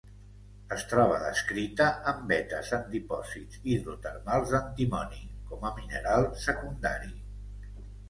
Es 0.75 0.85
troba 0.93 1.19
descrita 1.23 1.89
en 2.13 2.23
vetes 2.31 2.73
en 2.79 2.89
dipòsits 2.95 3.61
hidrotermals 3.75 4.57
d'antimoni, 4.57 5.23
com 5.53 5.71
a 5.73 5.77
mineral 5.81 6.31
secundari. 6.51 7.17